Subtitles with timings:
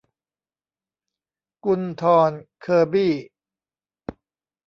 [1.65, 3.13] กุลธรเคอร์บี้